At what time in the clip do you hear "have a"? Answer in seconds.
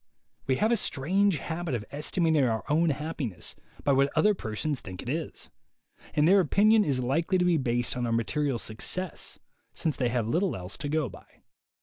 0.55-0.77